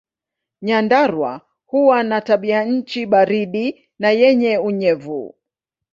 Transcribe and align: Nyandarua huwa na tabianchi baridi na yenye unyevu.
Nyandarua 0.61 1.41
huwa 1.65 2.03
na 2.03 2.21
tabianchi 2.21 3.05
baridi 3.05 3.89
na 3.99 4.11
yenye 4.11 4.57
unyevu. 4.57 5.35